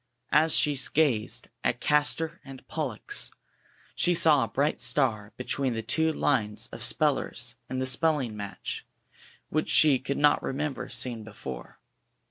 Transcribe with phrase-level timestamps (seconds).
[0.31, 3.29] As she gazed at Castor and Pollux,
[3.93, 8.83] she saw a bright star between the two lines of spellers in the spelling match,
[9.49, 11.77] which she could not remember seeing before.